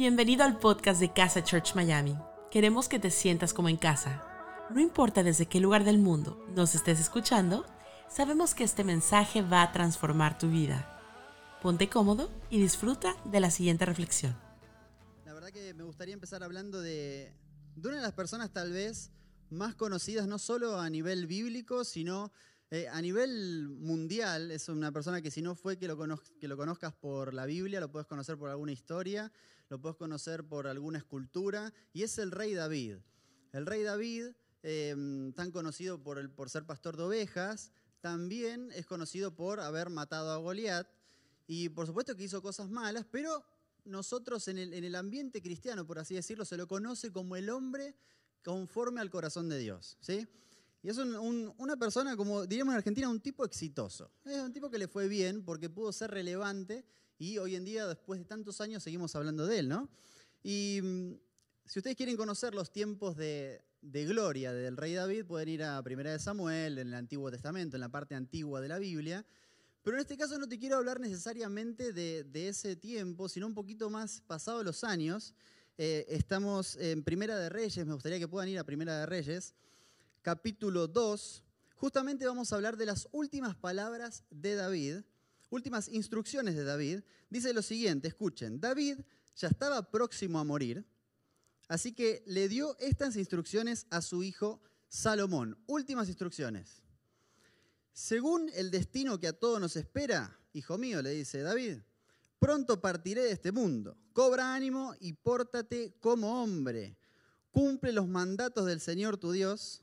[0.00, 2.16] Bienvenido al podcast de Casa Church Miami.
[2.50, 4.24] Queremos que te sientas como en casa.
[4.70, 7.66] No importa desde qué lugar del mundo nos estés escuchando,
[8.08, 10.98] sabemos que este mensaje va a transformar tu vida.
[11.60, 14.34] Ponte cómodo y disfruta de la siguiente reflexión.
[15.26, 17.34] La verdad que me gustaría empezar hablando de,
[17.76, 19.10] de una de las personas tal vez
[19.50, 22.32] más conocidas, no solo a nivel bíblico, sino
[22.70, 24.50] eh, a nivel mundial.
[24.52, 25.98] Es una persona que si no fue que lo,
[26.40, 29.30] que lo conozcas por la Biblia, lo puedes conocer por alguna historia,
[29.70, 32.96] lo puedes conocer por alguna escultura, y es el rey David.
[33.52, 34.26] El rey David,
[34.62, 37.70] em, tan conocido por, el, por ser pastor de ovejas,
[38.00, 40.88] también es conocido por haber matado a Goliat,
[41.46, 43.44] y por supuesto que hizo cosas malas, pero
[43.84, 47.48] nosotros en el, en el ambiente cristiano, por así decirlo, se lo conoce como el
[47.48, 47.94] hombre
[48.44, 49.96] conforme al corazón de Dios.
[50.00, 50.26] ¿sí?
[50.82, 54.10] Y es una persona, como diríamos en Argentina, un tipo exitoso.
[54.24, 56.84] Es un tipo que le fue bien porque pudo ser relevante
[57.20, 59.90] y hoy en día, después de tantos años, seguimos hablando de él, ¿no?
[60.42, 61.12] Y mm,
[61.66, 66.12] si ustedes quieren conocer los tiempos de, gloria del rey David, pueden ir a Primera
[66.12, 69.26] de Samuel, en el Antiguo Testamento, en la parte antigua de la Biblia.
[69.82, 73.90] Pero en este caso no te quiero hablar necesariamente de, ese tiempo, sino un poquito
[73.90, 75.34] más pasado los años.
[75.76, 79.52] Eh, estamos en Primera de Reyes, me gustaría que puedan ir a Primera de Reyes,
[80.22, 81.44] capítulo 2.
[81.74, 85.02] Justamente vamos a hablar de las últimas palabras de David,
[85.50, 87.00] últimas instrucciones de David.
[87.28, 89.00] Dice lo siguiente, escuchen, David
[89.36, 90.84] ya estaba próximo a morir,
[91.68, 95.58] así que le dio estas instrucciones a su hijo Salomón.
[95.66, 96.82] Últimas instrucciones.
[97.92, 101.78] Según el destino que a todos nos espera, hijo mío, le dice David,
[102.40, 103.98] Pronto partiré de este mundo.
[104.14, 106.96] Cobra ánimo y pórtate como hombre.
[107.50, 109.82] Cumple los mandatos del Señor tu Dios.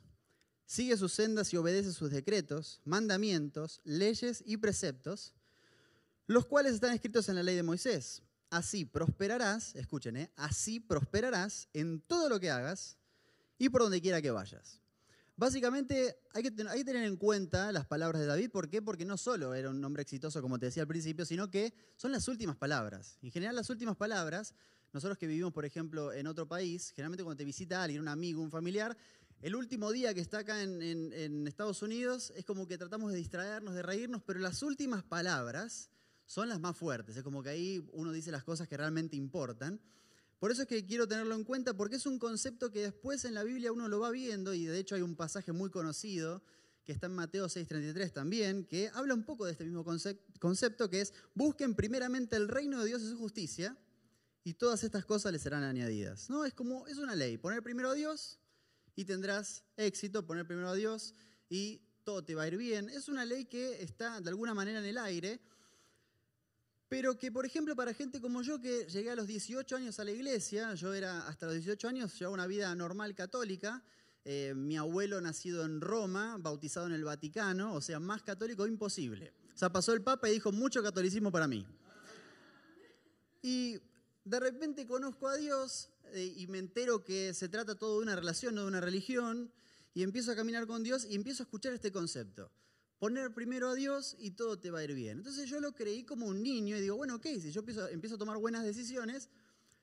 [0.66, 5.36] Sigue sus sendas y obedece sus decretos, mandamientos, leyes y preceptos,
[6.28, 8.22] los cuales están escritos en la ley de Moisés.
[8.50, 10.32] Así prosperarás, escuchen, ¿eh?
[10.36, 12.98] así prosperarás en todo lo que hagas
[13.58, 14.82] y por donde quiera que vayas.
[15.36, 18.50] Básicamente hay que, tener en cuenta las palabras de David.
[18.50, 18.82] ¿Por qué?
[18.82, 22.12] Porque no solo era un hombre exitoso, como te decía al principio, sino que son
[22.12, 23.20] las últimas palabras.
[23.22, 24.56] En general, las últimas palabras,
[24.94, 28.42] nosotros que vivimos, por ejemplo, en otro país, generalmente cuando te visita alguien, un amigo,
[28.42, 28.98] un familiar,
[29.42, 33.20] el último día que está acá en, en Estados Unidos es como que tratamos de
[33.20, 35.92] distraernos, de reírnos, pero las últimas palabras
[36.28, 37.18] son las más fuertes.
[37.18, 39.82] Es como que ahí uno dice las cosas que realmente importan.
[40.38, 43.34] Por eso es que quiero tenerlo en cuenta, porque es un concepto que después en
[43.34, 46.44] la Biblia uno lo va viendo, y de hecho hay un pasaje muy conocido
[46.84, 51.02] que está en Mateo 6:33 también, que habla un poco de este mismo concepto, que
[51.02, 53.76] es, busquen primeramente el reino de Dios y su justicia,
[54.44, 56.30] y todas estas cosas les serán añadidas.
[56.30, 56.46] ¿no?
[56.46, 58.40] Es como, es una ley, poner primero a Dios
[58.96, 61.14] y tendrás éxito, poner primero a Dios
[61.50, 62.90] y todo te va a ir bien.
[62.90, 65.42] Es una ley que está de alguna manera en el aire,
[66.90, 70.04] pero que, por ejemplo, para gente como yo, que llegué a los 18 años a
[70.06, 73.84] la iglesia, yo era hasta los 18 años, llevaba una vida normal católica,
[74.24, 79.34] eh, mi abuelo nacido en Roma, bautizado en el Vaticano, o sea, más católico imposible.
[79.54, 81.66] O sea, pasó el Papa y dijo, mucho catolicismo para mí.
[83.42, 83.80] Y
[84.24, 88.16] de repente conozco a Dios eh, y me entero que se trata todo de una
[88.16, 89.52] relación, no de una religión,
[89.94, 92.52] y empiezo a caminar con Dios y empiezo a escuchar este concepto
[93.00, 95.20] poner primero a Dios y todo te va a ir bien.
[95.20, 98.18] Entonces yo lo creí como un niño y digo, bueno, ok, si yo empiezo, a
[98.18, 99.30] tomar buenas decisiones,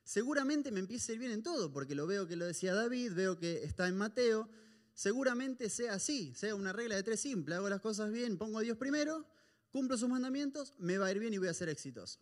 [0.03, 3.13] seguramente me empiece a ir bien en todo, porque lo veo que lo decía David,
[3.15, 4.49] veo que está en Mateo,
[4.95, 8.63] seguramente sea así, sea una regla de tres simple, hago las cosas bien, pongo a
[8.63, 9.27] Dios primero,
[9.71, 12.19] cumplo sus mandamientos, me va a ir bien y voy a ser exitoso.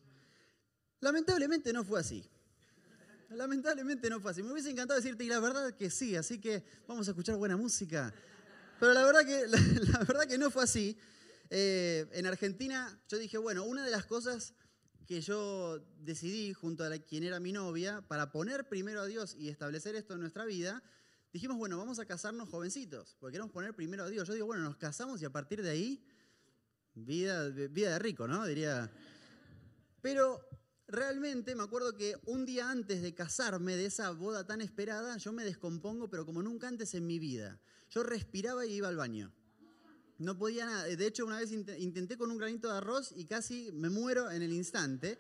[1.00, 2.24] Lamentablemente no fue así.
[3.30, 4.42] Lamentablemente no fue así.
[4.42, 7.56] Me hubiese encantado decirte, y la verdad que sí, así que vamos a escuchar buena
[7.56, 8.14] música.
[8.82, 9.46] Pero la verdad que,
[9.92, 10.98] la, verdad que no fue así.
[11.50, 14.54] Eh, en Argentina yo dije, bueno, una de las cosas
[15.06, 19.50] que yo decidí junto a quien era mi novia, para poner primero a Dios y
[19.50, 20.82] establecer esto en nuestra vida,
[21.32, 24.26] dijimos, bueno, vamos a casarnos jovencitos, porque queremos poner primero a Dios.
[24.26, 26.04] Yo digo, bueno, nos casamos y a partir de ahí,
[26.94, 28.44] vida, vida de rico, ¿no?
[28.46, 28.90] Diría.
[30.00, 30.44] Pero
[30.88, 35.30] realmente me acuerdo que un día antes de casarme, de esa boda tan esperada, yo
[35.32, 37.60] me descompongo, pero como nunca antes en mi vida.
[37.92, 39.32] Yo respiraba y iba al baño.
[40.18, 40.84] No podía nada.
[40.84, 44.42] De hecho, una vez intenté con un granito de arroz y casi me muero en
[44.42, 45.18] el instante.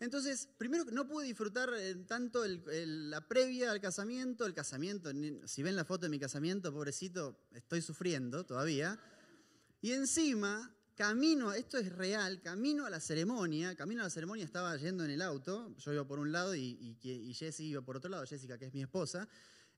[0.00, 5.10] Entonces, primero no pude disfrutar eh, tanto la previa al casamiento, el casamiento,
[5.44, 8.98] si ven la foto de mi casamiento, pobrecito, estoy sufriendo todavía.
[9.80, 14.76] Y encima, camino, esto es real, camino a la ceremonia, camino a la ceremonia estaba
[14.76, 18.10] yendo en el auto, yo iba por un lado y, y, Jessie iba por otro
[18.10, 19.28] lado, Jessica, que es mi esposa,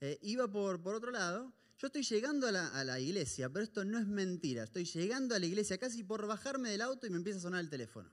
[0.00, 3.98] eh, iba por, por otro lado, yo estoy llegando a la, iglesia, pero esto no
[3.98, 4.64] es mentira.
[4.64, 7.60] Estoy llegando a la iglesia casi por bajarme del auto y me empieza a sonar
[7.60, 8.12] el teléfono.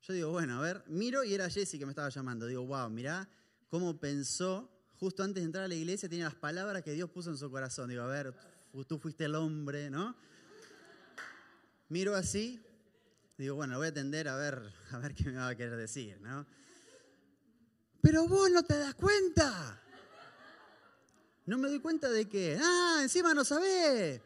[0.00, 2.46] Yo digo, bueno, a ver, miro y era Jesse que me estaba llamando.
[2.46, 3.28] Digo, wow, mirá
[3.68, 7.28] cómo pensó justo antes de entrar a la iglesia, tenía las palabras que Dios puso
[7.28, 7.90] en su corazón.
[7.90, 8.34] Digo, a ver,
[8.88, 10.16] tú fuiste el hombre, ¿no?
[11.90, 12.64] Miro así,
[13.36, 16.18] digo, bueno, voy a atender a ver, a ver qué me va a querer decir,
[16.22, 16.46] ¿no?
[18.00, 19.83] Pero vos no te das cuenta.
[21.46, 24.20] No me doy cuenta de que, ah, encima no sabés.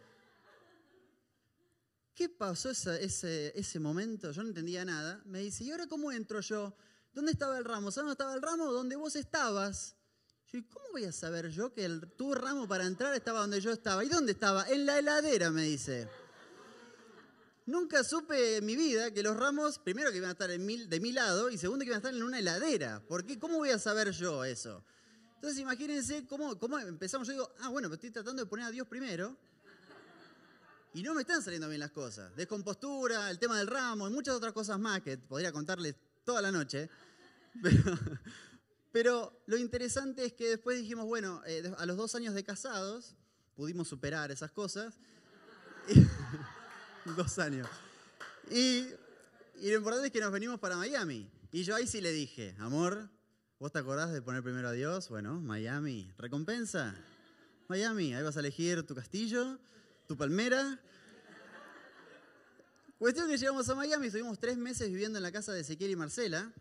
[2.14, 4.30] ¿Qué pasó ese, ese, momento?
[4.30, 5.22] Yo no entendía nada.
[5.24, 6.76] Me dice, ¿y ahora cómo entro yo?
[7.12, 7.90] ¿Dónde estaba el ramo?
[7.90, 8.72] ¿Sabes dónde estaba el ramo?
[8.72, 9.96] Donde vos estabas.
[10.52, 13.70] Yo, ¿cómo voy a saber yo que el, tu ramo para entrar estaba donde yo
[13.70, 14.04] estaba?
[14.04, 14.68] ¿Y dónde estaba?
[14.68, 16.08] En la heladera, me dice.
[17.66, 20.58] Nunca supe en mi vida que los ramos, primero que iban a estar de
[21.00, 23.00] mi lado y segundo que iban a estar en una heladera.
[23.06, 23.38] ¿Por qué?
[23.38, 24.84] ¿Cómo voy a saber yo eso?
[25.38, 27.28] Entonces imagínense cómo, empezamos.
[27.28, 29.36] Yo digo, ah, bueno, pero estoy tratando de poner a Dios primero.
[30.94, 32.34] Y no me están saliendo bien las cosas.
[32.34, 35.94] Descompostura, el tema del ramo y muchas otras cosas más que podría contarles
[36.24, 36.90] toda la noche.
[38.92, 43.14] Pero, lo interesante es que después dijimos, bueno, eh, a los dos años de casados
[43.54, 44.98] pudimos superar esas cosas.
[47.16, 47.68] dos años.
[48.50, 48.88] Y,
[49.62, 51.30] lo importante es que nos venimos para Miami.
[51.52, 53.08] Y yo ahí sí le dije, amor,
[53.58, 55.08] ¿vos te acordás de poner primero a Dios?
[55.08, 56.94] Bueno, Miami, recompensa.
[57.68, 59.58] Miami, ahí vas a elegir tu castillo,
[60.06, 60.80] tu palmera.
[62.98, 65.96] Cuestión que llegamos a Miami, estuvimos tres meses viviendo en la casa de Ezequiel y
[65.96, 66.52] Marcela.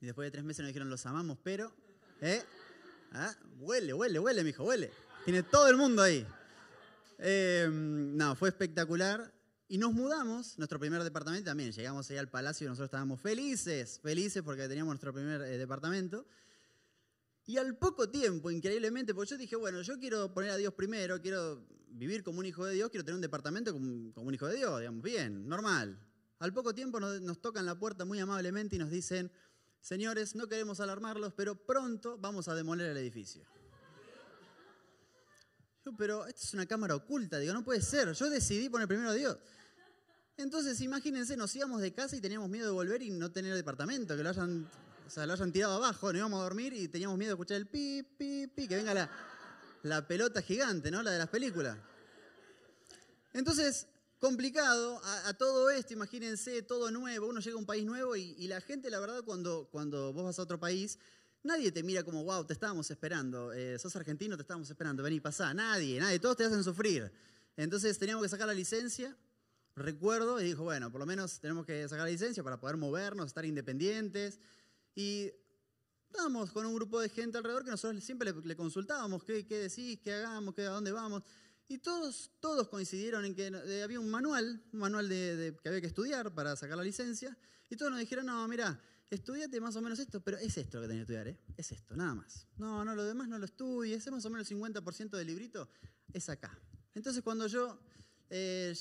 [0.00, 1.74] Y después de tres meses nos dijeron, los amamos, pero...
[2.20, 2.42] ¿eh?
[3.12, 3.34] ¿Ah?
[3.58, 4.90] Huele, huele, huele, mijo, huele.
[5.24, 6.26] Tiene todo el mundo ahí.
[7.18, 9.33] Eh, no, fue espectacular.
[9.74, 11.72] Y nos mudamos, nuestro primer departamento también.
[11.72, 16.28] Llegamos ahí al palacio y nosotros estábamos felices, felices porque teníamos nuestro primer eh, departamento.
[17.44, 21.20] Y al poco tiempo, increíblemente, porque yo dije, bueno, yo quiero poner a Dios primero,
[21.20, 24.58] quiero vivir como un hijo de Dios, quiero tener un departamento como, un hijo de
[24.58, 25.98] Dios, digamos, bien, normal.
[26.38, 29.32] Al poco tiempo nos, tocan la puerta muy amablemente y nos dicen,
[29.80, 33.42] señores, no queremos alarmarlos, pero pronto vamos a demoler el edificio.
[35.98, 38.12] Pero esto es una cámara oculta, digo, no puede ser.
[38.12, 39.36] Yo decidí poner primero a Dios.
[40.36, 44.16] Entonces, imagínense, nos íbamos de casa y teníamos miedo de volver y no tener departamento,
[44.16, 44.68] que lo hayan
[45.06, 47.58] o sea, lo hayan tirado abajo, nos íbamos a dormir y teníamos miedo de escuchar
[47.58, 49.10] el pi, pi, pi, que venga la,
[49.82, 51.02] la pelota gigante, ¿no?
[51.02, 51.76] La de las películas.
[53.34, 53.86] Entonces,
[54.18, 58.60] complicado, a, todo esto, imagínense, todo nuevo, uno llega a un país nuevo y, la
[58.60, 60.98] gente, la verdad, cuando, cuando vos vas a otro país,
[61.42, 65.20] nadie te mira como, wow, te estábamos esperando, eh, sos argentino, te estábamos esperando, vení,
[65.20, 67.12] pasá, nadie, nadie, todos te hacen sufrir.
[67.56, 69.14] Entonces teníamos que sacar la licencia,
[69.76, 73.26] recuerdo, y dijo, bueno, por lo menos tenemos que sacar la licencia para poder movernos,
[73.26, 74.38] estar independientes.
[74.94, 75.30] Y
[76.06, 80.14] estábamos con un grupo de gente alrededor que nosotros siempre le, consultábamos qué, decís, qué
[80.14, 81.22] hagamos, qué, a dónde vamos.
[81.66, 85.80] Y todos, todos coincidieron en que eh, había un manual, un manual de, que había
[85.80, 87.36] que estudiar para sacar la licencia.
[87.70, 88.78] Y todos nos dijeron, no, mira,
[89.10, 91.38] estudiate más o menos esto, pero es esto lo que tenés que estudiar, ¿eh?
[91.56, 92.46] Es esto, nada más.
[92.56, 95.68] No, no, lo demás no lo estudies, es más o menos el 50% del librito,
[96.12, 96.56] es acá.
[96.94, 97.80] Entonces cuando yo,
[98.30, 98.74] eh,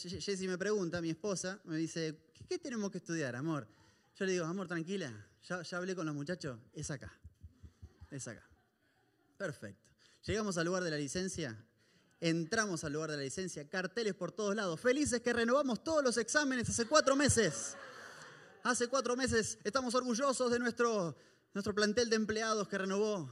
[0.48, 2.18] me pregunta, mi esposa, me dice,
[2.48, 3.68] ¿qué tenemos que estudiar, amor?
[4.16, 5.12] Yo le digo, amor, tranquila,
[5.48, 7.12] ya, hablé con los muchachos, es acá.
[8.12, 8.44] Es acá.
[9.38, 9.82] Perfecto.
[10.26, 11.58] Llegamos al lugar de la licencia,
[12.22, 16.18] entramos al lugar de la licencia, carteles por todos lados, felices que renovamos todos los
[16.18, 17.76] exámenes hace cuatro meses.
[18.64, 21.18] Hace cuatro meses estamos orgullosos de nuestro,
[21.54, 23.30] nuestro plantel de empleados que renovó.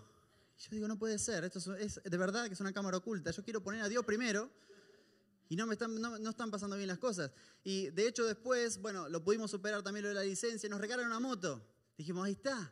[0.57, 3.31] Yo digo, no puede ser, esto es, de verdad que es una cámara oculta.
[3.31, 4.49] Yo quiero poner a Dios primero
[5.51, 7.29] y no, me están, no, están pasando bien las cosas.
[7.61, 11.07] Y de hecho después, bueno, lo pudimos superar también lo de la licencia, nos regalan
[11.07, 11.61] una moto.
[11.97, 12.71] Dijimos, ahí está.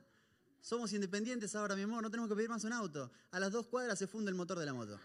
[0.62, 3.12] Somos independientes ahora, mi amor, no tenemos que pedir más un auto.
[3.32, 4.98] A las dos cuadras se funde el motor de la moto.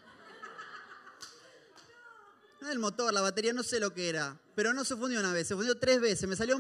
[2.61, 4.41] No el motor, la batería, no sé lo que era.
[4.55, 6.29] Pero no se fundió una vez, se fundió tres veces.
[6.29, 6.57] Me salió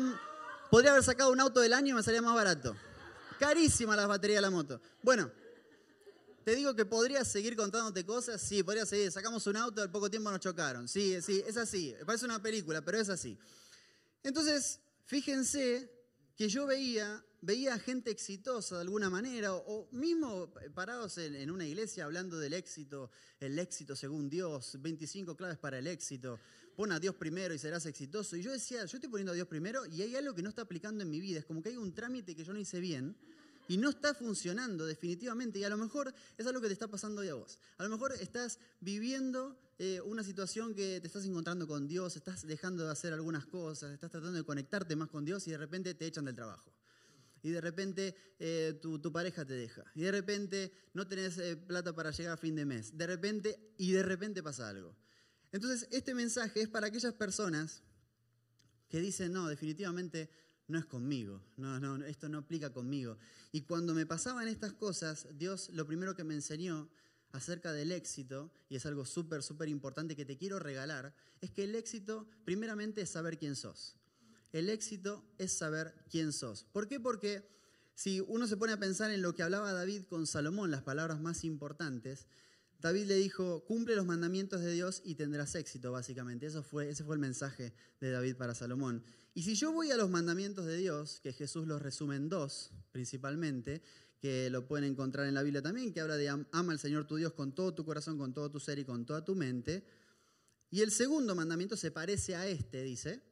[0.68, 2.74] Podría haber sacado un auto del año y me salía más barato.
[3.38, 4.80] Carísima la batería de la moto.
[5.00, 5.30] Bueno,
[6.44, 8.40] te digo que podrías seguir contándote cosas.
[8.40, 9.10] Sí, podría seguir.
[9.10, 10.88] Sacamos un auto, al poco tiempo nos chocaron.
[10.88, 11.94] Sí, sí, es así.
[12.04, 13.38] Parece una película, pero es así.
[14.22, 15.90] Entonces, fíjense
[16.36, 22.04] que yo veía veía gente exitosa de alguna manera, o, mismo parados en, una iglesia
[22.04, 26.40] hablando del éxito, el éxito según Dios, 25 claves para el éxito,
[26.74, 28.36] pon a Dios primero y serás exitoso.
[28.36, 30.62] Y yo decía, yo estoy poniendo a Dios primero y hay algo que no está
[30.62, 33.14] aplicando en mi vida, es como que hay un trámite que yo no hice bien.
[33.68, 35.58] Y no está funcionando definitivamente.
[35.58, 37.58] Y a lo mejor es algo que te está pasando hoy a vos.
[37.78, 42.46] A lo mejor estás viviendo eh, una situación que te estás encontrando con Dios, estás
[42.46, 45.94] dejando de hacer algunas cosas, estás tratando de conectarte más con Dios y de repente
[45.94, 46.72] te echan del trabajo
[47.44, 51.94] y de repente eh, tu, pareja te deja, y de repente no tenés eh, plata
[51.94, 54.96] para llegar a fin de mes, de repente, y de repente pasa algo.
[55.52, 57.82] Entonces, este mensaje es para aquellas personas
[58.88, 60.30] que dicen, no, definitivamente
[60.66, 63.18] no es conmigo, no, no, esto no aplica conmigo.
[63.52, 66.88] Y cuando me pasaban estas cosas, Dios lo primero que me enseñó
[67.32, 71.64] acerca del éxito, y es algo súper, súper importante que te quiero regalar, es que
[71.64, 73.96] el éxito primeramente es saber quién sos.
[74.52, 76.64] El éxito es saber quién sos.
[76.72, 77.00] ¿Por qué?
[77.00, 77.44] Porque
[77.96, 81.20] si uno se pone a pensar en lo que hablaba David con Salomón, las palabras
[81.20, 82.28] más importantes,
[82.80, 86.46] David le dijo, cumple los mandamientos de Dios y tendrás éxito, básicamente.
[86.46, 89.02] Eso fue, ese fue el mensaje de David para Salomón.
[89.34, 92.70] Y si yo voy a los mandamientos de Dios, que Jesús los resume en dos
[92.92, 93.82] principalmente,
[94.20, 97.16] que lo pueden encontrar en la Biblia también, que habla de ama al Señor tu
[97.16, 99.84] Dios con todo tu corazón, con todo tu ser y con toda tu mente.
[100.70, 103.22] Y el segundo mandamiento se parece a este, dice,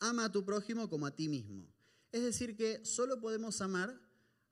[0.00, 1.68] ama a tu prójimo como a ti mismo.
[2.10, 4.00] Es decir, que solo podemos amar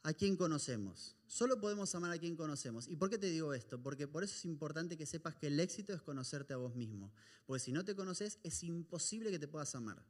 [0.03, 1.17] a quien conocemos.
[1.27, 2.87] Solo podemos amar a quien conocemos.
[2.87, 3.83] ¿Y por qué te digo esto?
[3.83, 7.13] Porque por eso es importante que sepas que el éxito es conocerte a vos mismo.
[7.47, 10.05] Porque si no te conoces, es imposible que te puedas amar.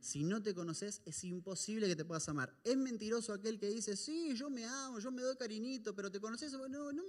[0.00, 2.54] Si no te conoces, es imposible que te puedas amar.
[2.64, 6.18] Es mentiroso aquel que dice, sí, yo me amo, yo me doy cariñito, pero te
[6.18, 6.52] conoces.
[6.52, 7.02] No, no, no,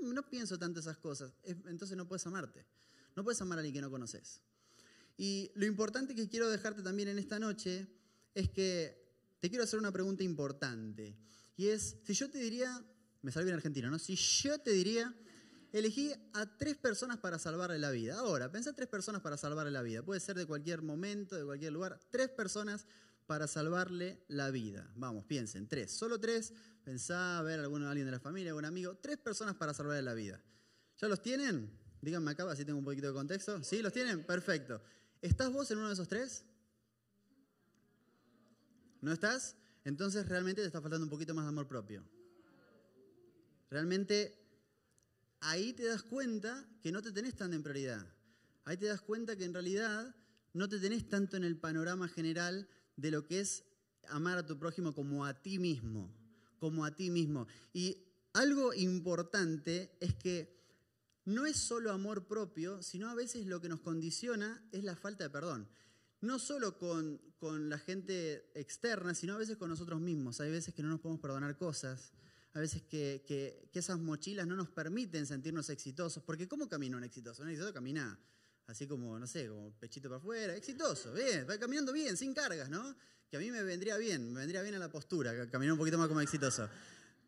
[0.00, 1.32] no pienso tanto esas cosas.
[1.42, 2.64] Entonces no puedes amarte.
[3.16, 4.40] No puedes amar a alguien que no conoces.
[5.16, 7.86] Y lo importante que quiero dejarte también en esta noche
[8.34, 8.96] es que
[9.40, 11.16] te quiero hacer una pregunta importante.
[11.56, 12.82] Y es, si yo te diría,
[13.22, 13.98] me salgo en argentino, ¿no?
[13.98, 15.14] Si yo te diría,
[15.72, 18.18] elegí a tres personas para salvarle la vida.
[18.18, 20.02] Ahora, pensá tres personas para salvarle la vida.
[20.02, 21.98] Puede ser de cualquier momento, de cualquier lugar.
[22.10, 22.86] Tres personas
[23.26, 24.90] para salvarle la vida.
[24.96, 25.92] Vamos, piensen, tres.
[25.92, 26.52] Solo tres.
[26.84, 28.96] Pensá a ver alguno, alguien de la familia, algún amigo.
[28.96, 30.42] Tres personas para salvarle la vida.
[30.98, 31.70] ¿Ya los tienen?
[32.00, 33.62] Díganme acá, así tengo un poquito de contexto.
[33.62, 33.82] ¿Sí?
[33.82, 34.24] ¿Los tienen?
[34.24, 34.82] Perfecto.
[35.22, 36.44] ¿Estás vos en uno de esos tres?
[39.00, 39.56] ¿No estás?
[39.84, 42.04] Entonces realmente te está faltando un poquito más de amor propio.
[43.70, 44.39] Realmente
[45.40, 48.06] ahí te das cuenta que no te tenés tan en prioridad.
[48.64, 50.14] Ahí te das cuenta que en realidad
[50.52, 53.64] no te tenés tanto en el panorama general de lo que es
[54.08, 56.12] amar a tu prójimo como a ti mismo,
[56.58, 57.46] como a ti mismo.
[57.72, 57.98] Y
[58.32, 60.60] algo importante es que
[61.24, 65.24] no es solo amor propio, sino a veces lo que nos condiciona es la falta
[65.24, 65.68] de perdón
[66.20, 67.20] no solo con,
[67.70, 70.40] la gente externa, sino a veces con nosotros mismos.
[70.40, 72.12] Hay veces que no nos podemos perdonar cosas,
[72.52, 77.42] a veces que, esas mochilas no nos permiten sentirnos exitosos, porque ¿cómo camina un exitoso?
[77.42, 78.18] Un exitoso camina
[78.66, 82.68] así como, no sé, como pechito para afuera, exitoso, bien, va caminando bien, sin cargas,
[82.68, 82.96] ¿no?
[83.28, 85.98] Que a mí me vendría bien, me vendría bien a la postura, caminar un poquito
[85.98, 86.68] más como exitoso.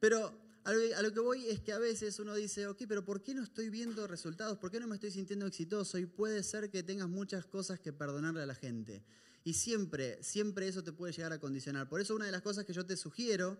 [0.00, 0.32] Pero
[0.64, 3.42] a lo, que voy es que a veces uno dice, ok, pero ¿por qué no
[3.42, 4.58] estoy viendo resultados?
[4.58, 5.98] ¿Por qué no me estoy sintiendo exitoso?
[5.98, 9.04] Y puede ser que tengas muchas cosas que perdonarle a la gente.
[9.44, 11.88] Y siempre, siempre eso te puede llegar a condicionar.
[11.88, 13.58] Por eso una de las cosas que yo te sugiero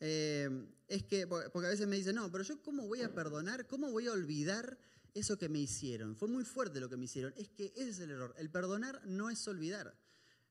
[0.00, 0.48] eh,
[0.88, 3.90] es que, porque a veces me dicen, no, pero yo cómo voy a perdonar, cómo
[3.90, 4.78] voy a olvidar
[5.14, 6.16] eso que me hicieron.
[6.16, 7.32] Fue muy fuerte lo que me hicieron.
[7.36, 8.34] Es que ese es el error.
[8.36, 9.96] El perdonar no es olvidar.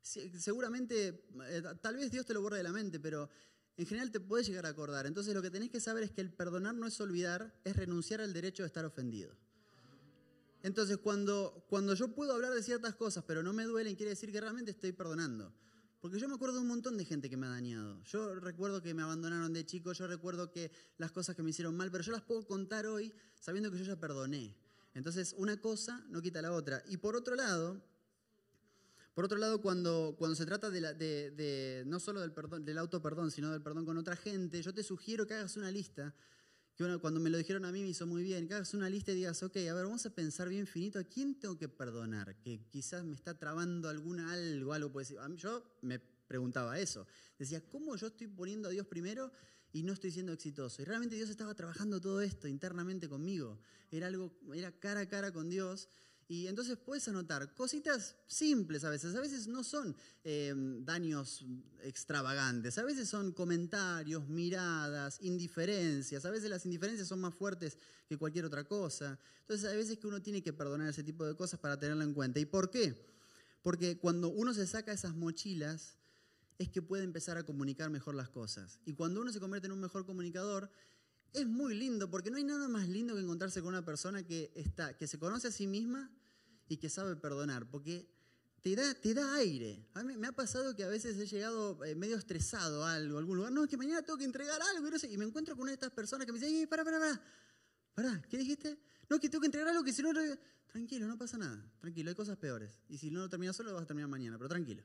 [0.01, 3.29] Seguramente, eh, tal vez Dios te lo borre de la mente, pero
[3.77, 5.05] en general te puedes llegar a acordar.
[5.05, 8.21] Entonces lo que tenés que saber es que el perdonar no es olvidar, es renunciar
[8.21, 9.35] al derecho de estar ofendido.
[10.61, 14.31] Entonces cuando, cuando yo puedo hablar de ciertas cosas, pero no me duelen, quiere decir
[14.31, 15.53] que realmente estoy perdonando.
[16.03, 18.03] Porque yo me acuerdo de un montón de gente que me ha dañado.
[18.03, 21.77] Yo recuerdo que me abandonaron de chico, yo recuerdo que las cosas que me hicieron
[21.77, 24.53] mal, pero yo las puedo contar hoy sabiendo que yo ya perdoné.
[24.95, 26.83] Entonces una cosa no quita la otra.
[26.87, 27.81] Y por otro lado,
[29.13, 33.31] por otro lado, cuando, cuando se trata de, no solo del, perdón, del auto perdón,
[33.31, 36.13] sino del perdón con otra gente, yo te sugiero que hagas una lista,
[36.75, 39.11] que cuando me lo dijeron a mí me hizo muy bien, que hagas una lista
[39.11, 42.35] y digas, ok, a ver, vamos a pensar bien finito, ¿a quién tengo que perdonar?
[42.39, 45.15] Que quizás me está trabando alguna algo, algo puede.
[45.35, 47.05] Yo me preguntaba eso.
[47.37, 49.31] Decía, ¿cómo yo estoy poniendo a Dios primero
[49.71, 50.81] y no estoy siendo exitoso?
[50.81, 53.59] Y realmente Dios estaba trabajando todo esto internamente conmigo.
[53.91, 55.89] Era algo, era cara a cara con Dios.
[56.27, 61.45] Y entonces puedes anotar cositas simples a veces, a veces no son em, daños
[61.83, 67.77] extravagantes, a veces son comentarios, miradas, indiferencias, a veces las indiferencias son más fuertes
[68.07, 69.19] que cualquier otra cosa.
[69.41, 72.13] Entonces hay veces que uno tiene que perdonar ese tipo de cosas para tenerlo en
[72.13, 72.39] cuenta.
[72.39, 72.95] ¿Y por qué?
[73.61, 75.97] Porque cuando uno se saca esas mochilas
[76.57, 78.79] es que puede empezar a comunicar mejor las cosas.
[78.85, 80.69] Y cuando uno se convierte en un mejor comunicador,
[81.33, 84.51] es muy lindo, porque no hay nada más lindo que encontrarse con una persona que,
[84.55, 86.11] está, que se conoce a sí misma
[86.67, 88.07] y que sabe perdonar, porque
[88.61, 89.85] te da, te da aire.
[89.93, 93.17] A mí me ha pasado que a veces he llegado eh, medio estresado a algo,
[93.17, 93.51] algún lugar.
[93.51, 95.91] No, es que mañana tengo que entregar algo y, me encuentro con una de estas
[95.91, 97.21] personas que me dicen, para, para, para,
[97.93, 98.79] para, ¿qué dijiste?
[99.09, 100.11] No, que tengo que entregar algo que si no...
[100.67, 101.63] Tranquilo, no pasa nada.
[101.79, 102.79] Tranquilo, hay cosas peores.
[102.89, 104.83] Y si no lo terminas solo, lo vas a terminar mañana, pero tranquilo.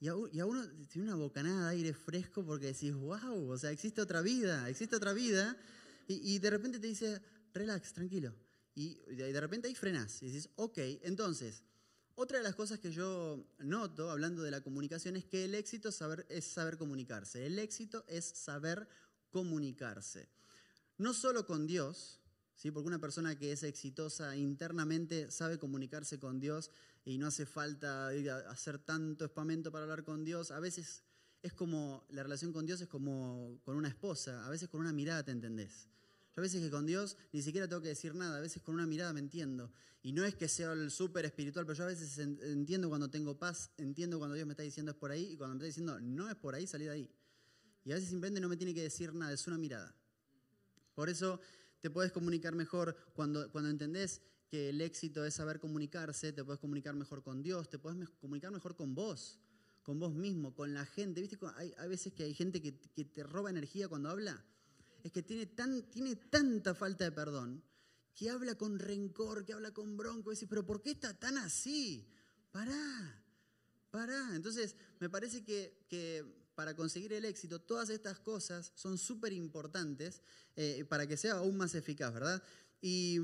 [0.00, 4.00] Y a, uno tiene una bocanada de aire fresco porque decís, wow, o sea, existe
[4.00, 5.56] otra vida, existe otra vida.
[6.08, 7.20] Y, de repente te dice,
[7.52, 8.34] relax, tranquilo.
[8.74, 11.62] Y de repente ahí frenás y dices, ok, entonces,
[12.16, 15.90] Otra de las cosas que yo noto, hablando de la comunicación, es que el éxito
[15.90, 17.46] saber, es saber comunicarse.
[17.46, 18.88] El éxito es saber
[19.30, 20.28] comunicarse.
[20.98, 22.20] No solo con Dios,
[22.56, 22.70] ¿sí?
[22.70, 26.70] porque una persona que es exitosa internamente sabe comunicarse con Dios
[27.04, 28.08] y no hace falta
[28.48, 30.50] hacer tanto espamento para hablar con Dios.
[30.50, 31.02] A veces
[31.42, 34.92] es como, la relación con Dios es como con una esposa, a veces con una
[34.92, 35.88] mirada te entendés.
[36.34, 38.74] Yo a veces que con Dios ni siquiera tengo que decir nada, a veces con
[38.74, 39.72] una mirada me entiendo.
[40.02, 43.38] Y no es que sea el súper espiritual, pero yo a veces entiendo cuando tengo
[43.38, 46.00] paz, entiendo cuando Dios me está diciendo es por ahí y cuando me está diciendo
[46.00, 47.10] no es por ahí, salí de ahí.
[47.84, 49.94] Y a veces simplemente no me tiene que decir nada, es una mirada.
[50.94, 51.40] Por eso
[51.80, 56.60] te puedes comunicar mejor cuando, cuando entendés que el éxito es saber comunicarse, te puedes
[56.60, 59.38] comunicar mejor con Dios, te puedes comunicar mejor con vos,
[59.82, 61.20] con vos mismo, con la gente.
[61.20, 61.38] ¿Viste?
[61.56, 64.44] Hay, hay veces que hay gente que, que te roba energía cuando habla
[65.02, 67.62] es que tiene, tan, tiene tanta falta de perdón
[68.14, 70.32] que habla con rencor, que habla con bronco.
[70.32, 72.06] Y pero ¿por qué está tan así?
[72.50, 73.24] Pará,
[73.90, 74.34] pará.
[74.34, 80.20] Entonces, me parece que, para conseguir el éxito, todas estas cosas son súper importantes
[80.56, 82.42] eh, para que sea aún más eficaz, ¿verdad?
[82.82, 83.18] Y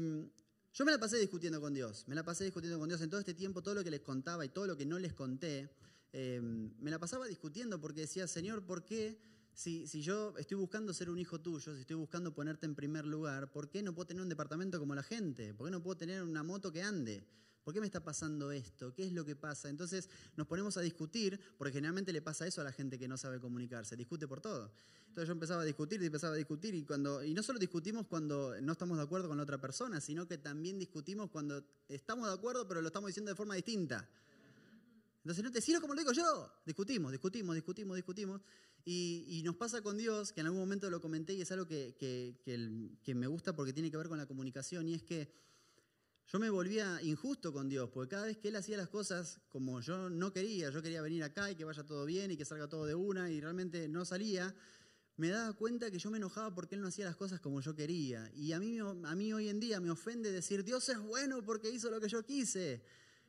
[0.76, 3.18] yo me la pasé discutiendo con Dios, me la pasé discutiendo con Dios en todo
[3.18, 5.70] este tiempo, todo lo que les contaba y todo lo que no les conté,
[6.12, 9.18] eh, me la pasaba discutiendo porque decía, Señor, ¿por qué?
[9.54, 13.50] Si, yo estoy buscando ser un hijo tuyo, si estoy buscando ponerte en primer lugar,
[13.52, 15.54] ¿por qué no puedo tener un departamento como la gente?
[15.54, 17.24] ¿Por qué no puedo tener una moto que ande?
[17.66, 18.94] ¿Por qué me está pasando esto?
[18.94, 19.68] ¿Qué es lo que pasa?
[19.68, 23.16] Entonces nos ponemos a discutir, porque generalmente le pasa eso a la gente que no
[23.16, 24.70] sabe comunicarse, discute por todo.
[25.08, 28.06] Entonces yo empezaba a discutir y empezaba a discutir y, cuando, y no solo discutimos
[28.06, 32.28] cuando no estamos de acuerdo con la otra persona, sino que también discutimos cuando estamos
[32.28, 34.08] de acuerdo pero lo estamos diciendo de forma distinta.
[35.24, 36.48] Entonces no te sirve como lo digo yo.
[36.64, 38.42] Discutimos, discutimos, discutimos, discutimos.
[38.84, 41.96] Y, nos pasa con Dios, que en algún momento lo comenté y es algo que,
[41.98, 45.28] que, me gusta porque tiene que ver con la comunicación, y es que
[46.26, 49.80] yo me volvía injusto con Dios, porque cada vez que Él hacía las cosas como
[49.80, 52.68] yo no quería, yo quería venir acá y que vaya todo bien y que salga
[52.68, 54.54] todo de una, y realmente no salía,
[55.16, 57.74] me daba cuenta que yo me enojaba porque Él no hacía las cosas como yo
[57.74, 58.30] quería.
[58.34, 61.70] Y a mí, a mí hoy en día me ofende decir, Dios es bueno porque
[61.70, 62.82] hizo lo que yo quise.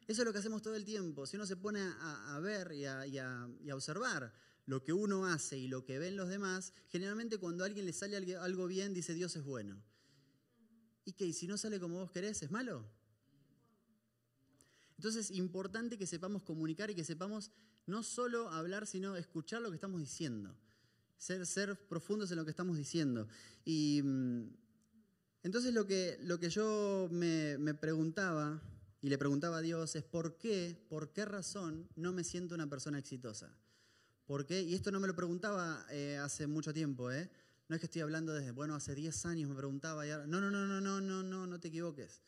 [0.08, 1.26] Eso es lo que hacemos todo el tiempo.
[1.26, 4.34] Si uno se pone a, ver y a, y a observar,
[4.68, 7.94] lo que uno hace y lo que ven los demás, generalmente cuando a alguien le
[7.94, 9.82] sale algo bien, dice Dios es bueno.
[11.06, 11.26] ¿Y qué?
[11.26, 12.86] ¿Y si no sale como vos querés, es malo?
[14.98, 17.52] Entonces, es importante que sepamos comunicar y que sepamos
[17.86, 20.56] no solo hablar, sino escuchar lo que estamos diciendo.
[21.18, 23.28] Ser, ser profundos en lo que estamos diciendo.
[23.66, 24.50] Y mm,
[25.44, 28.62] entonces lo que, lo que yo me, me preguntaba
[29.02, 32.70] y le preguntaba a Dios es por qué, por qué razón no me siento una
[32.70, 33.56] persona exitosa.
[34.26, 34.62] ¿Por qué?
[34.62, 37.30] Y esto no me lo preguntaba eh, hace mucho tiempo, ¿eh?
[37.70, 40.42] No es que estoy hablando desde, bueno, hace 10 años me preguntaba y ahora, no,
[40.42, 42.22] no, no, no, no, no, no, no te equivoques.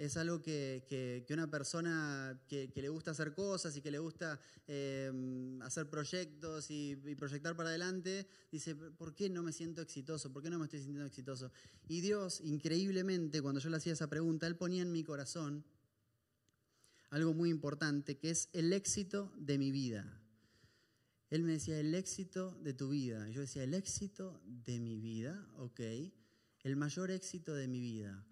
[0.00, 4.40] Es algo que, que, una persona que, le gusta hacer cosas y que le gusta
[4.66, 10.32] eh, hacer proyectos y, y, proyectar para adelante, dice, ¿por qué no me siento exitoso?
[10.32, 11.52] ¿Por qué no me estoy sintiendo exitoso?
[11.86, 15.66] Y Dios, increíblemente, cuando yo le hacía esa pregunta, Él ponía en mi corazón
[17.10, 20.18] algo muy importante, que es el éxito de mi vida.
[21.28, 23.28] Él me decía, el éxito de tu vida.
[23.28, 25.80] yo decía, el éxito de mi vida, ok.
[26.62, 28.26] El mayor éxito de mi vida.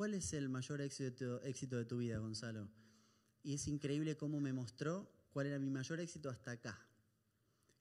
[0.00, 2.70] ¿Cuál es el mayor éxito de tu, vida, Gonzalo?
[3.42, 6.86] Y es increíble cómo me mostró cuál era mi mayor éxito hasta acá.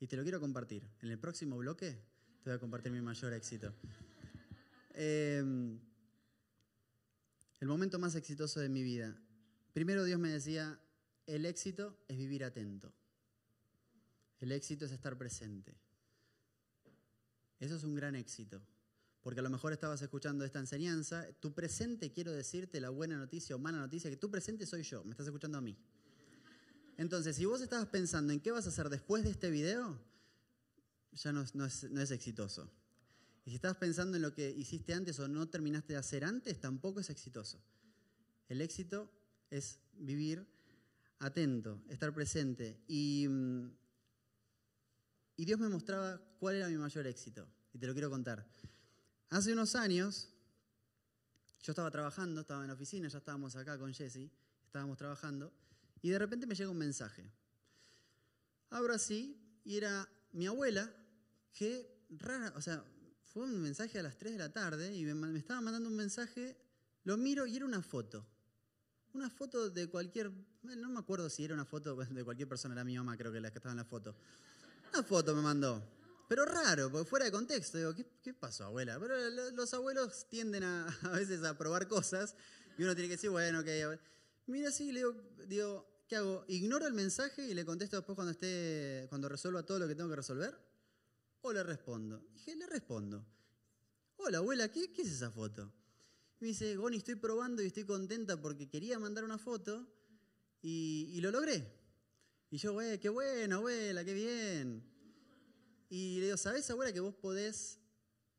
[0.01, 0.85] Y te lo quiero compartir.
[1.01, 1.93] En el próximo bloque
[2.43, 3.73] te voy a compartir mi mayor éxito.
[4.95, 5.79] Em,
[7.61, 9.17] el momento más exitoso de mi vida.
[9.71, 10.77] Primero Dios me decía,
[11.25, 12.93] el éxito es vivir atento.
[14.39, 15.73] El éxito es estar presente.
[17.61, 18.61] Eso es un gran éxito.
[19.21, 21.27] Porque a lo mejor estabas escuchando esta enseñanza.
[21.39, 25.03] Tu presente, quiero decirte la buena noticia o mala noticia, que tu presente soy yo,
[25.03, 25.77] me estás escuchando a mí.
[26.97, 29.97] Entonces, si vos estabas pensando en qué vas a hacer después de este video,
[31.13, 32.69] ya no, es, exitoso.
[33.45, 36.59] Y si estabas pensando en lo que hiciste antes o no terminaste de hacer antes,
[36.59, 37.61] tampoco es exitoso.
[38.47, 39.09] El éxito
[39.49, 40.45] es vivir
[41.19, 42.79] atento, estar presente.
[42.87, 43.71] Y mm,
[45.37, 47.47] Dios me mostraba cuál era mi mayor éxito.
[47.73, 48.45] Y te lo quiero contar.
[49.29, 50.27] Hace unos años,
[51.61, 54.31] yo estaba trabajando, estaba en la oficina, ya estábamos acá con Jesse,
[54.65, 55.53] estábamos trabajando,
[56.01, 57.29] y de repente me llega un mensaje.
[58.71, 60.91] Abro así, y era mi abuela,
[61.53, 62.83] que rara, o sea,
[63.23, 66.57] fue un mensaje a las 3 de la tarde, y me, estaba mandando un mensaje,
[67.03, 68.25] lo miro y era una foto.
[69.13, 70.31] Una foto de cualquier,
[70.63, 73.39] no me acuerdo si era una foto de cualquier persona, era mi mamá creo que
[73.39, 74.15] la que estaba en la foto.
[74.91, 75.98] Una foto me mandó.
[76.29, 77.79] Pero raro, porque fuera de contexto.
[77.79, 78.99] Digo, ¿qué, pasó, abuela?
[78.99, 79.15] Pero
[79.51, 82.35] los abuelos tienden a, a veces a probar cosas
[82.77, 83.99] y uno tiene que decir, bueno, ok.
[84.45, 85.03] Mira, sí, le
[85.47, 86.45] digo, ¿Qué hago?
[86.47, 90.09] ¿Ignoro el mensaje y le contesto después cuando esté, cuando resuelva todo lo que tengo
[90.09, 90.55] que resolver?
[91.41, 92.23] ¿O le respondo?
[92.33, 93.25] Dije, le respondo.
[94.17, 95.71] Hola, abuela, ¿qué, qué es esa foto?
[96.39, 99.87] me dice, Goni, estoy probando y estoy contenta porque quería mandar una foto
[100.61, 101.63] y, y lo logré.
[102.49, 104.83] Y yo, güey, qué bueno, abuela, qué bien.
[105.89, 107.79] Y le digo, ¿sabes, abuela, que vos podés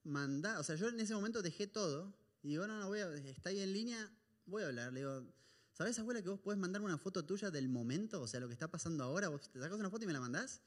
[0.05, 0.59] mandar?
[0.59, 3.51] O sea, yo en ese momento dejé todo y digo, no, no, voy a, está
[3.51, 4.11] ahí en línea,
[4.47, 4.93] voy a hablar.
[4.93, 5.27] Le digo,
[5.73, 8.23] ¿sabes, abuela, que vos podés mandarme una foto tuya del momento?
[8.23, 10.21] O sea, lo que está pasando ahora, vos te sacas una foto y me la
[10.21, 10.61] mandás.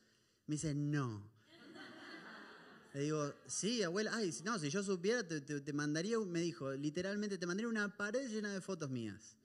[0.45, 1.31] Me dice, no.
[2.93, 7.47] Le digo, sí, abuela, ay, no, si yo supiera, te, mandaría, me dijo, literalmente, te
[7.47, 9.35] mandaría una pared llena de fotos mías.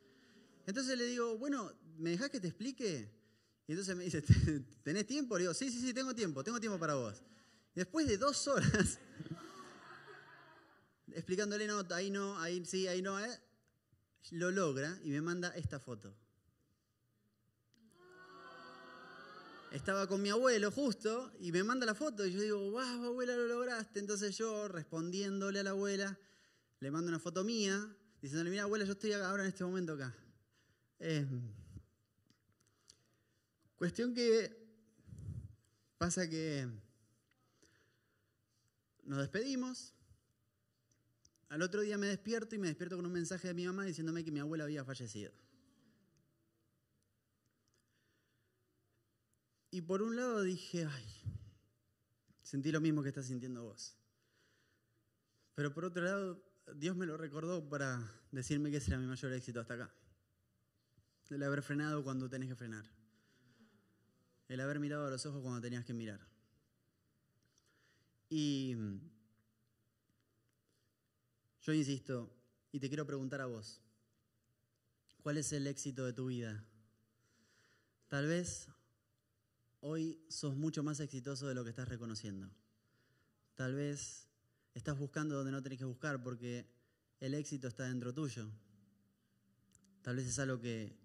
[0.67, 3.11] Entonces le digo, bueno, ¿me dejás que te explique?
[3.69, 4.23] Y entonces me dice,
[4.83, 5.37] ¿tenés tiempo?
[5.37, 7.23] Le digo, sí, sí, sí, tengo tiempo, tengo tiempo para vos.
[7.75, 8.99] Después de dos horas,
[11.13, 13.41] explicándole, no, ahí no, ahí sí, ahí no, eh,
[14.33, 16.17] lo logra y me manda esta foto.
[19.71, 23.37] estaba con mi abuelo justo y me manda la foto y yo digo, wow, abuela,
[23.37, 24.01] lo lograste.
[24.01, 26.19] Entonces yo, respondiéndole a la abuela,
[26.81, 30.15] le mando una foto mía, diciéndole, mira, abuela, yo estoy ahora en este momento acá.
[30.99, 31.53] Em,
[33.79, 34.55] cuestión que
[35.97, 36.69] pasa que
[39.05, 39.95] nos despedimos.
[41.49, 44.25] Al otro día me despierto y me despierto con un mensaje de mi mamá diciéndome
[44.25, 45.33] que mi abuela había fallecido.
[49.71, 51.07] Y por un lado dije, ay,
[52.43, 53.97] sentí lo mismo que estás sintiendo vos.
[55.55, 56.43] Pero por otro lado,
[56.75, 59.95] Dios me lo recordó para decirme que ese era mi mayor éxito hasta acá.
[61.31, 62.98] El haber frenado cuando tenés que frenar.
[64.49, 66.21] El haber mirado a los ojos cuando tenías que mirar.
[68.31, 68.75] Y
[71.63, 72.35] yo insisto,
[72.73, 73.81] y te quiero preguntar a vos,
[75.23, 76.65] ¿cuál es el éxito de tu vida?
[78.09, 78.69] Tal vez
[79.81, 82.51] hoy sos mucho más exitoso de lo que estás reconociendo.
[83.55, 84.29] Tal vez
[84.75, 86.67] estás buscando donde no tenés que buscar porque
[87.21, 88.51] el éxito está dentro tuyo.
[90.03, 90.97] Tal vez es algo que,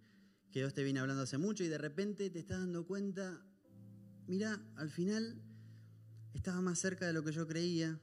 [0.54, 3.44] que Dios te viene hablando hace mucho y de repente te estás dando cuenta,
[4.28, 5.42] mira, al final
[6.36, 8.00] estaba más cerca de lo que yo creía.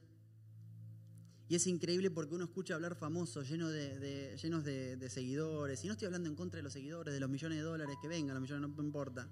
[1.47, 5.83] Y es increíble porque uno escucha hablar famosos, lleno de, llenos de, de, seguidores.
[5.83, 8.09] Y no estoy hablando en contra de los seguidores, de los millones de dólares que
[8.09, 9.29] vengan, los millones no importa.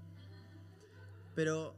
[1.35, 1.75] Pero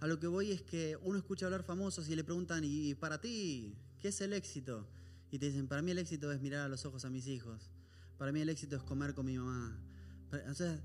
[0.00, 3.20] a lo que voy es que uno escucha hablar famosos y le preguntan, ¿y para
[3.20, 4.88] ti qué es el éxito?
[5.30, 7.70] Y te dicen, para mí el éxito es mirar a los ojos a mis hijos.
[8.16, 9.85] Para mí el éxito es comer con mi mamá.
[10.50, 10.78] O sea,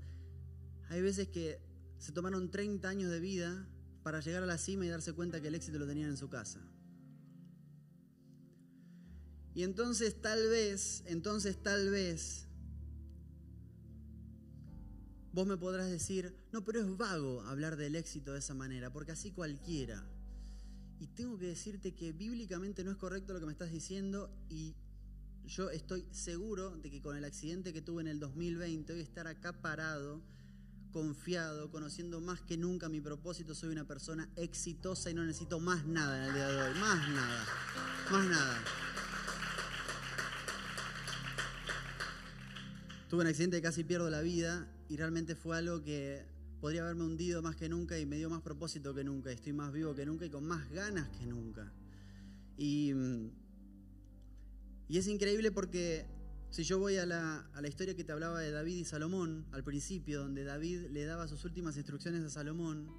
[0.88, 1.60] hay veces que
[1.98, 3.66] se tomaron 30 años de vida
[4.02, 6.28] para llegar a la cima y darse cuenta que el éxito lo tenían en su
[6.28, 6.60] casa.
[9.54, 12.48] Y entonces tal vez, entonces tal vez
[15.32, 19.12] Vos me podrás decir, no, pero es vago hablar del éxito de esa manera, porque
[19.12, 20.04] así cualquiera.
[21.00, 24.74] Y tengo que decirte que bíblicamente no es correcto lo que me estás diciendo y
[25.46, 29.04] yo estoy seguro de que con el accidente que tuve en el 2020 voy a
[29.04, 30.22] estar acá parado,
[30.92, 33.54] confiado, conociendo más que nunca mi propósito.
[33.54, 37.08] Soy una persona exitosa y no necesito más nada en el día de hoy, más
[37.10, 37.46] nada,
[38.10, 38.64] más nada.
[43.08, 46.24] Tuve un accidente que casi pierdo la vida y realmente fue algo que
[46.60, 49.32] podría haberme hundido más que nunca y me dio más propósito que nunca.
[49.32, 51.70] Estoy más vivo que nunca y con más ganas que nunca.
[52.56, 52.92] Y,
[54.92, 56.04] y es increíble porque
[56.50, 60.20] si yo voy a la, historia que te hablaba de David y Salomón al principio,
[60.20, 62.90] donde David le daba sus últimas instrucciones a Salomón,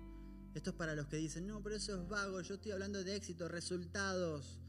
[0.55, 3.15] esto es para los que dicen, no, pero eso es vago, yo estoy hablando de
[3.15, 4.59] éxito, resultados.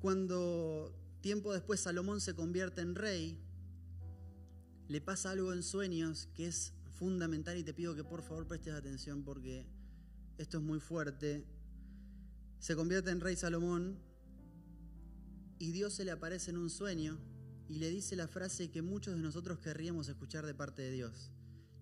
[0.00, 3.38] Cuando tiempo después Salomón se convierte en rey,
[4.88, 8.74] le pasa algo en sueños que es fundamental y te pido que por favor prestes
[8.74, 9.64] atención porque
[10.38, 11.53] esto es muy fuerte.
[12.64, 13.98] Se convierte en rey Salomón
[15.58, 17.20] y Dios se le aparece en un sueño
[17.68, 21.30] y le dice la frase que muchos de nosotros querríamos escuchar de parte de Dios.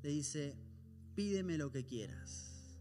[0.03, 0.57] Le dice,
[1.15, 2.81] pídeme lo que quieras.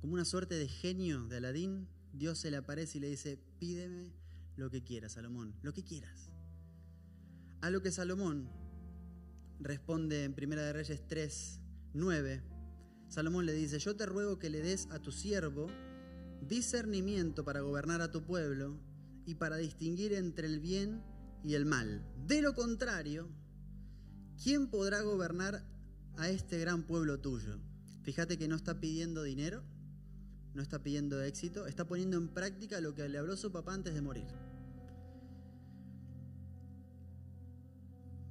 [0.00, 4.14] Como una suerte de genio de Aladín, Dios se le aparece y le dice, pídeme
[4.56, 6.30] lo que quieras, Salomón, lo que quieras.
[7.60, 8.48] A lo que Salomón
[9.60, 11.60] responde en Primera de Reyes 3,
[11.92, 12.42] 9,
[13.10, 15.66] Salomón le dice, yo te ruego que le des a tu siervo
[16.48, 18.78] discernimiento para gobernar a tu pueblo
[19.26, 21.02] y para distinguir entre el bien
[21.44, 22.04] y el mal.
[22.26, 23.28] De lo contrario,
[24.42, 25.64] ¿quién podrá gobernar
[26.16, 27.58] a este gran pueblo tuyo?
[28.02, 29.62] Fíjate que no está pidiendo dinero,
[30.54, 33.94] no está pidiendo éxito, está poniendo en práctica lo que le habló su papá antes
[33.94, 34.26] de morir.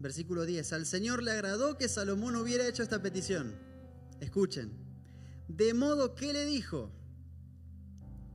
[0.03, 0.73] versículo 10.
[0.73, 3.55] Al Señor le agradó que Salomón hubiera hecho esta petición.
[4.19, 4.71] Escuchen.
[5.47, 6.91] De modo que le dijo,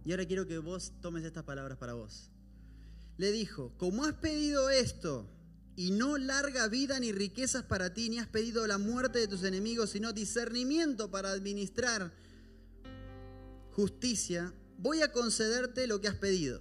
[0.05, 2.31] y ahora quiero que vos tomes estas palabras para vos.
[3.17, 5.29] Le dijo, como has pedido esto,
[5.79, 9.45] y no larga vida ni riquezas para ti, ni has pedido la muerte de tus
[9.45, 12.13] enemigos, sino discernimiento para administrar
[13.71, 16.61] justicia, voy a concederte lo que has pedido.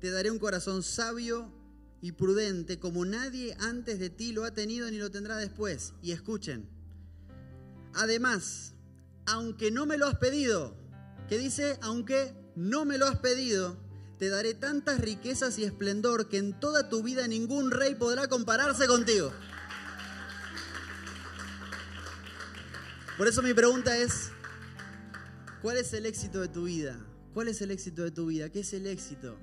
[0.00, 1.52] Te daré un corazón sabio
[2.00, 5.94] y prudente, como nadie antes de ti lo ha tenido ni lo tendrá después.
[6.00, 6.68] Y escuchen,
[7.92, 8.74] además,
[9.26, 10.76] aunque no me lo has pedido,
[11.28, 13.76] que dice, aunque no me lo has pedido,
[14.18, 18.88] te daré tantas riquezas y esplendor que en toda tu vida ningún rey podrá compararse
[18.88, 19.32] contigo.
[23.16, 24.30] Por eso mi pregunta es,
[25.62, 26.98] ¿cuál es el éxito de tu vida?
[27.32, 28.48] ¿Cuál es el éxito de tu vida?
[28.48, 29.38] ¿Qué es el éxito?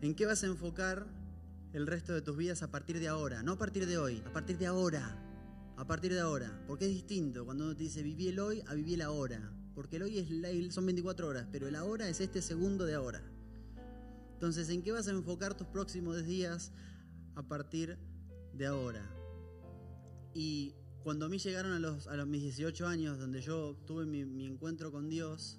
[0.00, 1.08] ¿En qué vas a enfocar
[1.72, 3.42] el resto de tus vidas a partir de ahora?
[3.42, 5.20] No a partir de hoy, a partir de ahora.
[5.76, 6.62] A partir de ahora.
[6.68, 9.96] Porque es distinto cuando uno te dice viví el hoy a viví el ahora porque
[9.96, 13.22] el hoy es, son 24 horas, pero el ahora es este segundo de ahora.
[14.34, 16.72] Entonces, ¿en qué vas a enfocar tus próximos días
[17.34, 17.98] a partir
[18.52, 19.10] de ahora?
[20.34, 24.06] Y cuando a mí llegaron a los, a los mis 18 años, donde yo tuve
[24.06, 25.58] mi, encuentro con Dios,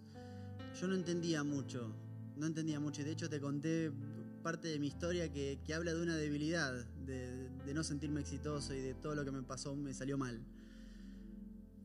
[0.80, 1.96] yo no entendía mucho,
[2.38, 3.02] no entendía mucho.
[3.02, 3.92] Y de hecho te conté
[4.44, 8.82] parte de mi historia que, habla de una debilidad, de, de no sentirme exitoso y
[8.82, 10.40] de todo lo que me pasó me salió mal.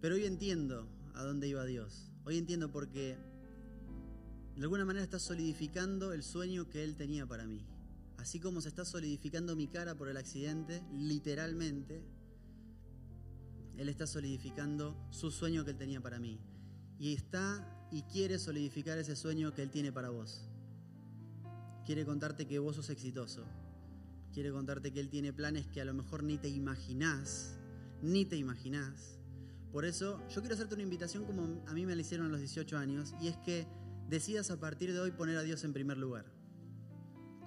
[0.00, 2.09] Pero hoy entiendo a dónde iba Dios.
[2.24, 3.16] Hoy entiendo por qué
[4.56, 7.64] de alguna manera está solidificando el sueño que él tenía para mí.
[8.18, 12.02] Así como se está solidificando mi cara por el accidente, literalmente,
[13.78, 16.38] él está solidificando su sueño que él tenía para mí.
[16.98, 20.42] Y está y quiere solidificar ese sueño que él tiene para vos.
[21.86, 23.46] Quiere contarte que vos sos exitoso.
[24.34, 27.56] Quiere contarte que él tiene planes que a lo mejor ni te imaginás,
[28.02, 29.19] ni te imaginás
[29.72, 32.40] por eso yo quiero hacerte una invitación como a mí me la hicieron a los
[32.40, 33.66] 18 años, y es que
[34.08, 36.26] decidas a partir de hoy poner a Dios en primer lugar.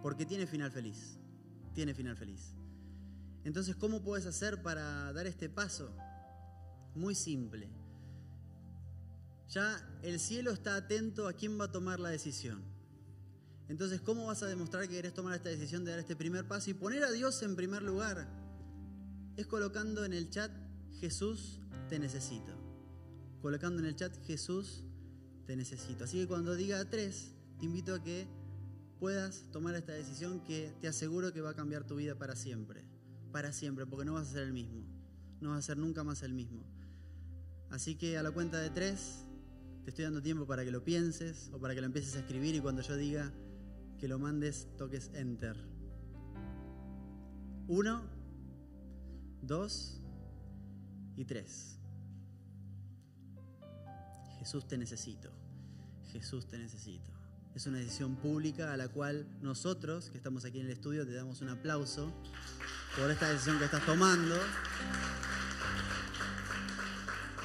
[0.02, 1.18] Porque tiene final feliz.
[1.74, 2.56] Tiene final feliz.
[3.44, 5.94] Entonces, ¿cómo puedes hacer para dar este paso?
[6.96, 7.70] Muy simple.
[9.50, 12.64] Ya el cielo está atento a quién va a tomar la decisión.
[13.68, 16.70] Entonces, ¿cómo vas a demostrar que querés tomar esta decisión de dar este primer paso
[16.70, 18.28] y poner a Dios en primer lugar?
[19.36, 20.52] Es colocando en el chat
[21.00, 22.54] Jesús te necesito.
[23.42, 24.84] Colocando en el chat Jesús,
[25.46, 26.06] te necesito.
[26.06, 28.28] Así que cuando diga tres, te invito a que
[29.00, 32.86] puedas tomar esta decisión que te aseguro que va a cambiar tu vida para siempre.
[33.32, 34.86] Para siempre, porque no vas a ser el mismo.
[35.42, 36.64] No vas a ser nunca más el mismo.
[37.70, 39.26] Así que a la cuenta de tres,
[39.84, 42.56] te estoy dando tiempo para que lo pienses o para que lo empieces a escribir
[42.56, 43.34] y cuando yo diga
[44.00, 45.58] que lo mandes, toques enter.
[47.68, 48.04] Uno,
[49.42, 50.03] dos,
[51.16, 51.78] y tres.
[54.40, 55.30] Jesús te necesito.
[56.12, 57.12] Jesús te necesito.
[57.56, 61.14] Es una decisión pública a la cual nosotros, que estamos aquí en el estudio, te
[61.14, 62.12] damos un aplauso
[62.98, 64.36] por esta decisión que estás tomando.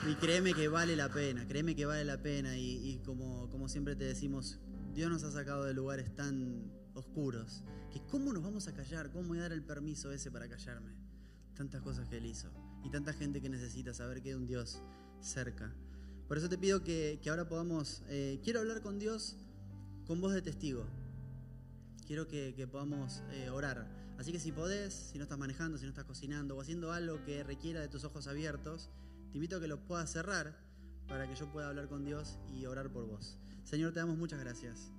[0.08, 2.56] Y créeme que vale la pena, créeme que vale la pena.
[2.56, 4.58] Y, como, como siempre te decimos,
[4.94, 9.28] Dios nos ha sacado de lugares tan oscuros que cómo nos vamos a callar, cómo
[9.28, 10.96] voy a dar el permiso ese para callarme.
[11.54, 12.50] Tantas cosas que Él hizo
[12.84, 14.82] y tanta gente que necesita saber que hay un Dios
[15.20, 15.74] cerca.
[16.26, 19.36] Por eso te pido que, ahora podamos, eh, quiero hablar con Dios
[20.06, 20.86] con voz de testigo.
[22.06, 23.86] Quiero que, podamos eh, orar.
[24.18, 27.22] Así que si podés, si no estás manejando, si no estás cocinando o haciendo algo
[27.24, 28.90] que requiera de tus ojos abiertos,
[29.30, 30.58] te invito a que los puedas cerrar
[31.06, 33.38] para que yo pueda hablar con Dios y orar por vos.
[33.64, 34.90] Señor, te damos muchas gracias.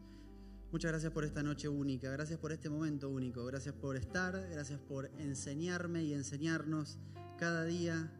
[0.72, 4.80] Muchas gracias por esta noche única, gracias por este momento único, gracias por estar, gracias
[4.80, 7.00] por enseñarme y enseñarnos
[7.40, 8.12] cada día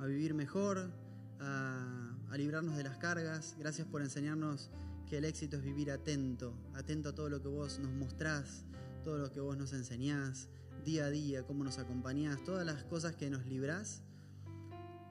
[0.00, 0.90] a vivir mejor,
[1.38, 3.54] a, librarnos de las cargas.
[3.58, 4.70] Gracias por enseñarnos
[5.08, 8.64] que el éxito es vivir atento, atento a todo lo que vos nos mostrás,
[9.04, 10.48] todo lo que vos nos enseñás,
[10.84, 14.02] día a día, cómo nos acompañás, todas las cosas que nos librás.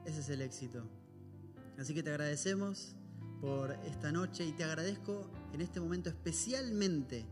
[0.04, 0.86] Ese es el éxito.
[1.78, 2.94] Así que te agradecemos
[3.40, 7.24] por esta noche y te agradezco en este momento especialmente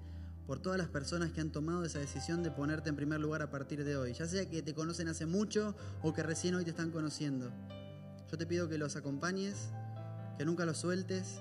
[0.46, 3.50] por todas las personas que han tomado esa decisión de ponerte en primer lugar a
[3.50, 6.70] partir de hoy, ya sea que te conocen hace mucho o que recién hoy te
[6.70, 7.50] están conociendo.
[8.30, 9.70] Yo te pido que los acompañes,
[10.36, 11.40] que nunca los sueltes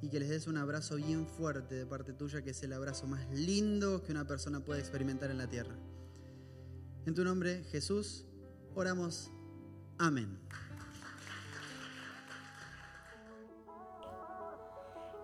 [0.00, 3.06] y que les des un abrazo bien fuerte de parte tuya, que es el abrazo
[3.06, 5.76] más lindo que una persona puede experimentar en la tierra.
[7.06, 8.24] En tu nombre, Jesús,
[8.74, 9.30] oramos.
[9.98, 10.38] Amén.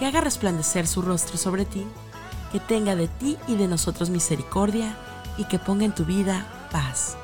[0.00, 1.84] que haga resplandecer su rostro sobre ti,
[2.52, 4.96] que tenga de ti y de nosotros misericordia
[5.36, 7.18] y que ponga en tu vida paz.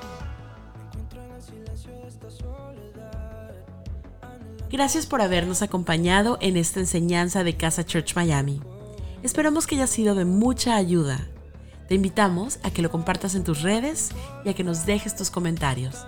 [4.71, 8.61] Gracias por habernos acompañado en esta enseñanza de Casa Church Miami.
[9.23, 11.27] Esperamos que haya sido de mucha ayuda.
[11.89, 14.11] Te invitamos a que lo compartas en tus redes
[14.45, 16.07] y a que nos dejes tus comentarios.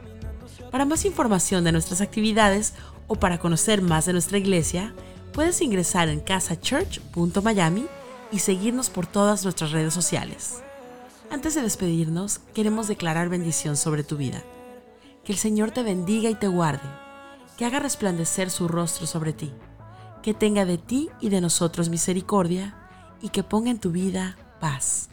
[0.71, 2.75] Para más información de nuestras actividades
[3.07, 4.93] o para conocer más de nuestra iglesia,
[5.33, 7.87] puedes ingresar en casachurch.miami
[8.31, 10.63] y seguirnos por todas nuestras redes sociales.
[11.31, 14.43] Antes de despedirnos, queremos declarar bendición sobre tu vida.
[15.25, 16.89] Que el Señor te bendiga y te guarde,
[17.57, 19.53] que haga resplandecer su rostro sobre ti,
[20.23, 22.77] que tenga de ti y de nosotros misericordia
[23.21, 25.11] y que ponga en tu vida paz.